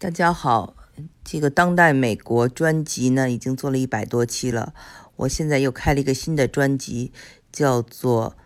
[0.00, 0.74] 大家好，
[1.22, 4.72] 这个当代美国专辑呢，已经做了一百多期了。
[5.16, 7.12] 我现在又开了一个新的专辑，
[7.52, 8.34] 叫做《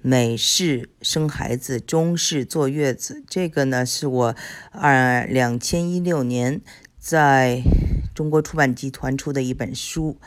[0.00, 3.20] 美式生孩子，中式坐月子》。
[3.28, 4.34] 这个呢，是我
[4.70, 6.62] 二两千一六年
[6.98, 7.60] 在
[8.14, 10.18] 中国出版集团出的一本书。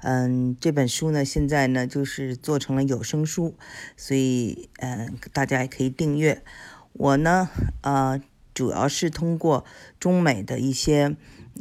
[0.00, 3.56] 嗯，这本书呢，现在呢就是做成了有声书，
[3.96, 6.42] 所以嗯，大家也可以订阅。
[6.94, 7.48] 我呢，
[7.82, 8.20] 呃。
[8.54, 9.64] 主要是通过
[9.98, 11.16] 中美的一些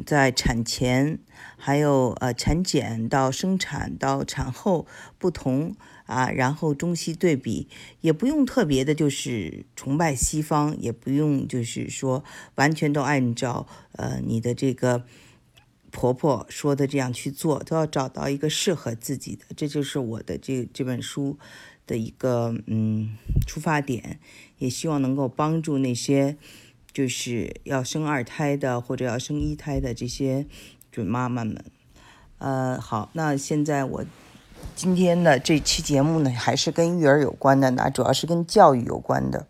[0.05, 1.19] 在产前，
[1.57, 5.75] 还有呃产检到生产到产后不同
[6.05, 7.67] 啊，然后中西对比，
[8.01, 12.23] 也不用特别的，就是崇拜西方，也不用就是说
[12.55, 15.03] 完全都按照呃你的这个
[15.91, 21.37] 婆婆说的这样去做，都要找到一个适合自己的，这就是我的这这本书
[21.85, 23.15] 的一个嗯
[23.47, 24.19] 出发点，
[24.57, 26.37] 也希望能够帮助那些。
[26.93, 30.45] 就是要生二胎的或者要生一胎的这些
[30.91, 31.65] 准妈妈们，
[32.37, 34.05] 呃，好，那现在我
[34.75, 39.47] 今天的这期节目呢，还是跟育儿有关的，那主要是跟教育有关的。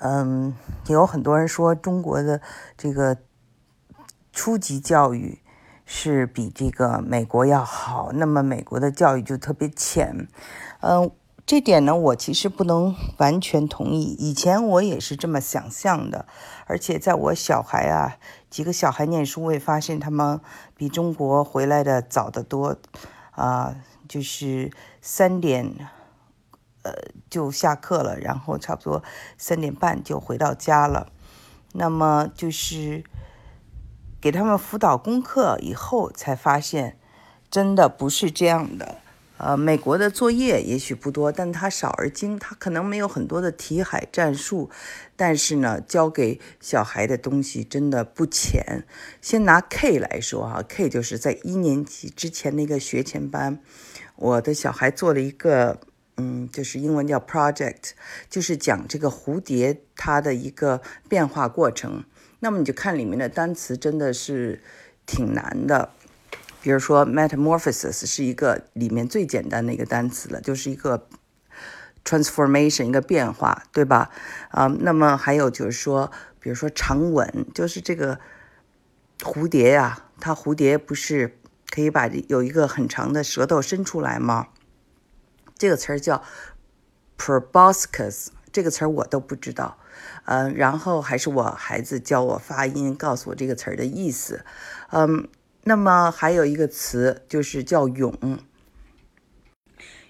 [0.00, 0.54] 嗯，
[0.88, 2.40] 有很多人说中国的
[2.76, 3.18] 这个
[4.32, 5.38] 初级教育
[5.86, 10.26] 是比这个美国要好，那么美国的教育就特别浅，
[10.80, 11.10] 嗯。
[11.46, 14.16] 这点呢，我其实不能完全同意。
[14.18, 16.26] 以前我也是这么想象的，
[16.66, 18.16] 而且在我小孩啊，
[18.48, 20.40] 几个小孩念书，我也发现他们
[20.74, 22.78] 比中国回来的早得多，
[23.32, 23.76] 啊，
[24.08, 24.70] 就是
[25.02, 25.70] 三点，
[26.82, 26.92] 呃，
[27.28, 29.02] 就下课了，然后差不多
[29.36, 31.12] 三点半就回到家了。
[31.74, 33.04] 那么就是
[34.18, 36.98] 给他们辅导功课以后，才发现
[37.50, 38.96] 真的不是这样的。
[39.44, 44.70] 呃，美国的作业也许不多，但它少而精，它可能没有很多的题海战术，
[45.16, 48.86] 但是呢，教给小孩的东西真的不浅。
[49.20, 53.60] 先拿 K 来说哈，K 就是在一年级之前那个学前班，
[54.16, 55.78] 我的小孩做了一个，
[56.16, 57.90] 嗯，就是英文叫 project，
[58.30, 62.04] 就是讲这个蝴蝶它的一个变化过程。
[62.40, 64.62] 那么你就看里面的单词，真的是
[65.04, 65.90] 挺难的。
[66.64, 71.06] 比如说，metamorphosis 是一个里面最简单的一个单词了，就是一个
[72.02, 74.10] transformation，一个变化，对吧？
[74.48, 76.10] 啊，那么还有就是说，
[76.40, 78.18] 比如说长吻，就是这个
[79.20, 81.38] 蝴蝶呀，它蝴蝶不是
[81.68, 84.48] 可以把有一个很长的舌头伸出来吗？
[85.58, 86.22] 这个词儿叫
[87.18, 89.76] proboscis，这个词儿我都不知道，
[90.24, 94.46] 嗯，然后还是我孩子教我发音，告诉我这个词儿的意思，
[94.92, 95.28] 嗯。
[95.66, 98.38] 那么还有一个词就是叫蛹，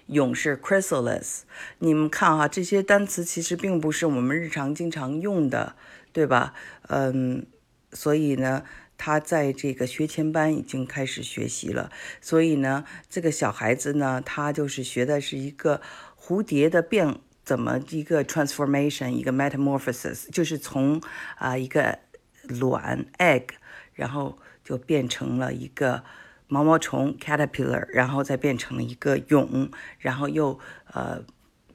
[0.07, 1.43] 蛹是 chrysalis。
[1.79, 5.77] 你们看哈，这些单词其实并不是我们日常经常用的，
[6.11, 6.53] 对吧？
[6.89, 7.45] 嗯，
[7.93, 8.65] 所以呢，
[8.97, 11.89] 他在这个学前班已经开始学习了。
[12.19, 15.79] 所以呢，这个小孩子呢，他就是学的是一个
[16.19, 21.01] 蝴蝶的变，怎么一个 transformation，一个 metamorphosis，就是从
[21.37, 21.99] 啊一个
[22.43, 23.45] 卵 egg，
[23.93, 24.37] 然后。
[24.65, 26.03] 就变成了一个
[26.47, 30.59] 毛毛虫 caterpillar，然后再变成了一个蛹，然后又
[30.91, 31.23] 呃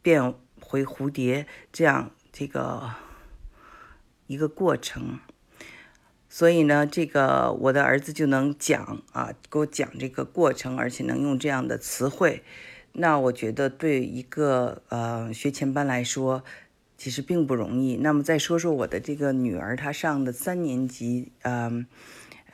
[0.02, 2.90] 变回蝴蝶，这样这个
[4.26, 5.20] 一个过程。
[6.28, 12.42] 所以呢，这个我的儿子就能讲啊，给我讲这个过程，而且能用这样的词汇。
[12.92, 16.42] 那我觉得对一个呃学前班来说，
[16.96, 17.96] 其实并不容易。
[17.96, 21.86] 那么再说说我的这个女儿，她上的三年级，嗯。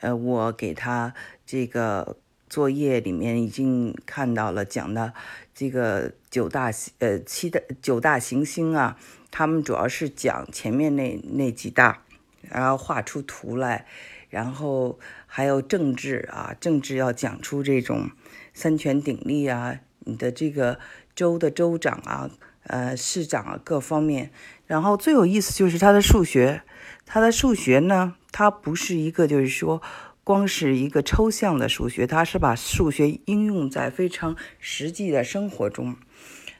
[0.01, 1.13] 呃我给他
[1.45, 2.17] 这个
[2.49, 5.13] 作业里面已经看到了，讲的
[5.53, 8.97] 这个九大呃七大九大行星啊，
[9.31, 12.03] 他们主要是讲前面那那几大，
[12.41, 13.85] 然后画出图来，
[14.29, 18.09] 然后还有政治啊，政治要讲出这种
[18.53, 20.79] 三权鼎立啊，你的这个
[21.13, 22.29] 州的州长啊，
[22.67, 24.31] 呃市长啊各方面，
[24.65, 26.61] 然后最有意思就是他的数学，
[27.05, 28.15] 他的数学呢。
[28.31, 29.81] 他不是一个，就是说，
[30.23, 35.95] 光是一个抽象的数学，他是把数学应用在非常实际的生活中。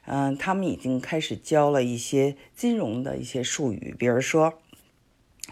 [0.06, 4.54] 嗯，他们已经开始教了一些金融的一些术语，比如说。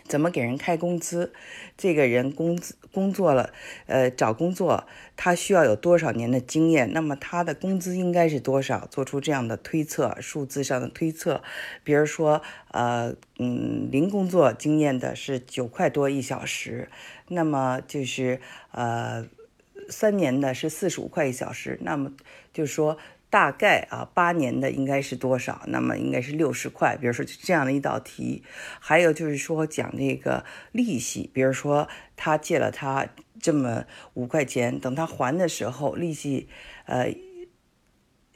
[0.09, 1.33] 怎么给人开工资？
[1.77, 3.53] 这个人工资工作了，
[3.87, 4.87] 呃，找工作
[5.17, 6.93] 他需要有多少年的经验？
[6.93, 8.87] 那么他的工资应该是多少？
[8.87, 11.43] 做出这样的推测，数字上的推测。
[11.85, 16.89] 比如说，呃，嗯，零工作经验的是九块多一小时，
[17.29, 19.27] 那么就是呃，
[19.91, 21.79] 三年的是四十五块一小时。
[21.83, 22.13] 那么
[22.55, 22.97] 就是说，
[23.29, 25.63] 大概啊，八年的应该是多少？
[25.67, 26.97] 那么应该是六十块。
[26.97, 28.43] 比如说这样的一道题，
[28.81, 33.09] 还有就是说讲这个利息，比如说他借了他
[33.41, 33.85] 这么
[34.15, 36.49] 五块钱，等他还的时候，利息
[36.87, 37.15] 呃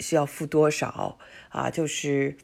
[0.00, 1.18] 需要付多少
[1.50, 1.70] 啊？
[1.70, 2.36] 就是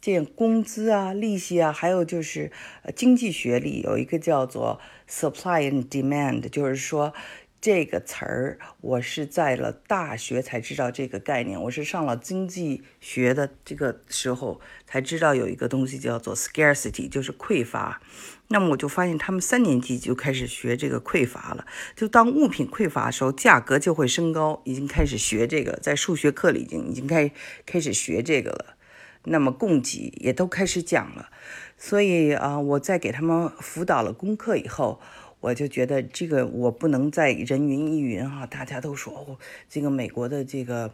[0.00, 2.50] 这工资啊、利息啊，还有就是
[2.96, 7.12] 经济学里有一个叫做 supply and demand，就是说。
[7.60, 11.60] 这个词儿，我是在了大学才知道这个概念。
[11.64, 18.00] 我是上了经济学的这个时候才知道有一个东西叫做 scarcity，就是匮乏。
[18.48, 21.66] 那么我就发现他们三年级就开始学这个匮乏了。
[21.94, 24.62] 就当物品匮乏的时候，价格就会升高。
[24.64, 27.30] 已经开始学这个，在数学课里已经已经开
[27.66, 28.76] 开始学这个了。
[29.24, 31.28] 那么供给也都开始讲了。
[31.76, 34.98] 所以啊，我在给他们辅导了功课以后。
[35.40, 39.38] 我就觉得这个我不能再人云亦云哈，大家都说哦，
[39.70, 40.92] 这个美国的这个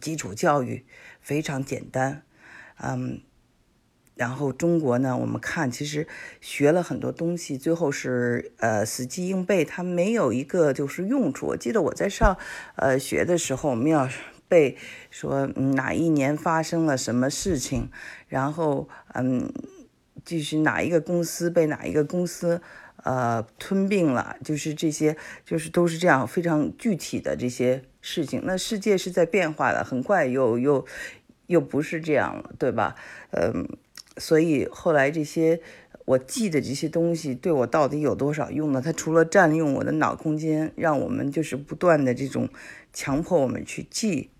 [0.00, 0.86] 基础教育
[1.20, 2.22] 非常简单，
[2.82, 3.20] 嗯，
[4.14, 6.08] 然后中国呢，我们看其实
[6.40, 11.48] 学了很多东西，最后是呃死记硬背，它没有一个就是用处。
[11.48, 12.38] 我记得我在上
[12.76, 14.08] 呃学的时候，我们要
[14.48, 14.78] 背
[15.10, 17.90] 说哪一年发生了什么事情，
[18.26, 19.52] 然后嗯，
[20.24, 22.62] 就是哪一个公司被哪一个公司。
[23.06, 28.42] 呃，吞并了，就是这些，就是都是这样非常具体的这些事情。
[28.44, 30.84] 那世界是在变化的，很快又又
[31.46, 32.96] 又不是这样了，对吧？
[33.30, 33.68] 嗯，
[34.16, 35.60] 所以后来这些
[36.04, 38.82] 我记的这些东西对我到底有多少用呢？
[38.84, 42.48] 它除了占用我的脑空间，让我们就是不断的这种
[42.92, 44.30] 强迫我们去记，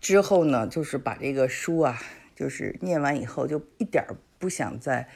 [0.00, 2.00] 之后呢，就是把这个书啊，
[2.36, 4.04] 就是念完以后就一点
[4.38, 5.08] 不想再。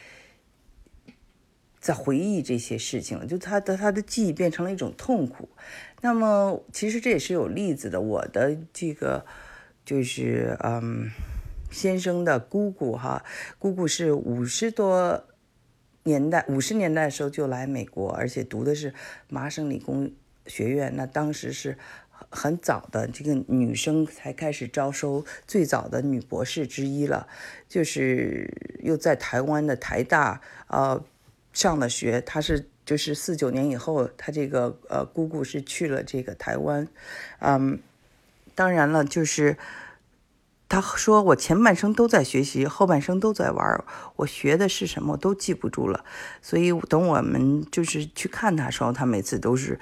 [1.82, 5.48] 在回忆这些事情，就他的他的记忆变成了一种痛苦。
[6.00, 8.00] 那么其实这也是有例子的。
[8.00, 9.26] 我的这个
[9.84, 11.10] 就是嗯，
[11.72, 13.24] 先生的姑姑哈，
[13.58, 15.24] 姑姑是五十多
[16.04, 18.94] 年代五十年代的时候就来美国，而且读的是
[19.28, 20.12] 麻省理工
[20.46, 20.94] 学院。
[20.94, 21.76] 那当时是
[22.30, 27.26] 很早的，这个女生才开始招收最早的女博士之一了，
[27.68, 31.02] 就是又在台湾的台大呃。
[31.52, 36.88] 上了学，他是就是四九年以后，他这个呃姑姑是去了这个台湾，
[37.40, 37.78] 嗯，
[38.54, 39.56] 当然了，就是
[40.68, 43.84] 他说我前半生都在学习，后半生都在玩，
[44.16, 46.04] 我学的是什么都记不住了，
[46.40, 49.78] 所以等我们就是去看他的时候，他每次都是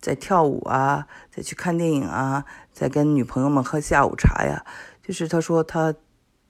[0.00, 4.66] 在跳舞啊，在去看电影啊，在跟女朋友们喝下午茶呀，
[5.02, 5.94] 就是他说他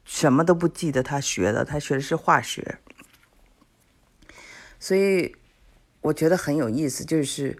[0.04, 2.78] 什么都不记得他学的，他学的是化学。
[4.84, 5.34] 所以
[6.02, 7.56] 我觉得很有意思，就是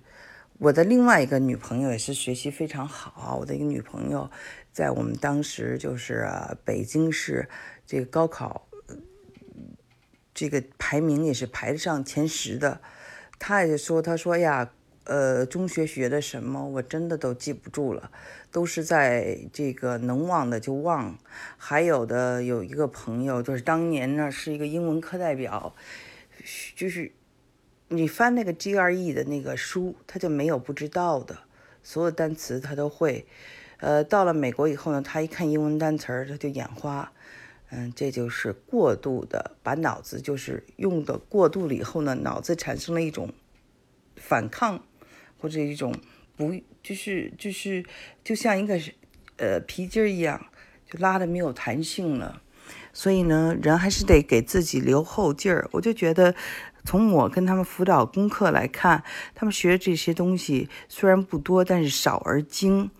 [0.58, 3.38] 我的另外一个女朋友也是学习非常好。
[3.40, 4.30] 我的一个女朋友
[4.72, 6.28] 在我们当时就是
[6.66, 7.48] 北京市
[7.86, 8.68] 这个高考
[10.34, 12.82] 这个排名也是排得上前十的。
[13.38, 14.70] 她也说：“她说呀，
[15.04, 18.10] 呃，中学学的什么我真的都记不住了，
[18.52, 21.18] 都是在这个能忘的就忘。
[21.56, 25.74] 还有的有一个朋友就是当年呢是一个英文课代表。”
[26.76, 27.12] 就是
[27.88, 31.38] 你翻那个 GRE 的那个书，他就没有不知道的，
[31.82, 33.26] 所有单词他都会。
[33.78, 37.12] 呃，到了美国以后呢，他一看英文单词儿，他就眼花。
[37.70, 43.32] 嗯，这就是过度的，把脑子就是用的过度了以后呢，脑子产生了一种
[44.16, 44.84] 反抗，
[45.38, 45.92] 或者一种
[46.36, 47.84] 不，就是就是
[48.22, 48.80] 就像一个
[49.38, 50.46] 呃皮筋儿一样，
[50.88, 52.42] 就拉的没有弹性了。
[52.94, 55.68] 所以呢，人还是得给自己留后劲儿。
[55.72, 56.34] 我就觉得，
[56.84, 62.90] 从我跟他们辅导功课来看，他们学这些东西虽然不多，但是少而精。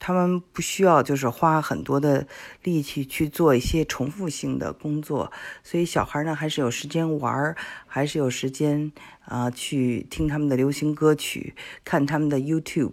[0.00, 2.26] 他们不需要就是花很多的
[2.62, 5.32] 力气去做一些重复性的工作。
[5.62, 8.92] 所以小孩呢，还是有时间玩，还是有时间
[9.24, 12.92] 啊去听他们的流行歌曲，看他们的 YouTube。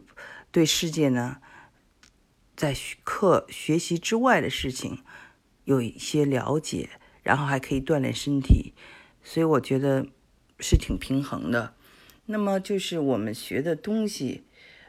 [0.51, 1.38] 对世界呢，
[2.55, 5.00] 在课学习之外的事情。
[5.65, 6.89] 有一些了解，
[7.24, 8.74] 然后还可以锻炼身体，
[9.24, 10.08] 所以我觉得
[10.60, 11.74] 是挺平衡的。
[12.25, 14.44] 那么就是我们学的东西，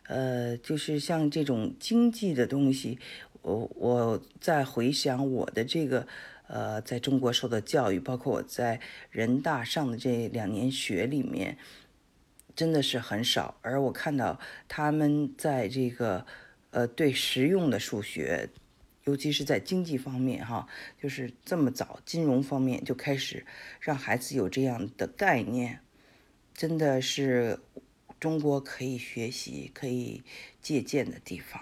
[0.07, 2.99] 呃，就是像这种经济的东西，
[3.43, 6.07] 我我在回想我的这个
[6.47, 11.59] 呃，在中国受的教育，包括我在人大上的这两年学里面，
[12.55, 13.57] 真的是很少。
[13.63, 14.39] 而我看到
[14.69, 16.25] 他们在这个
[16.71, 18.49] 呃，对实用的数学。
[19.05, 20.67] 尤其是在经济方面，哈，
[21.01, 23.45] 就是这么早，金融方面就开始
[23.81, 25.81] 让孩子有这样的概念，
[26.55, 27.59] 真的是
[28.21, 30.23] 中国可以学习、可以
[30.61, 31.61] 借鉴的地方。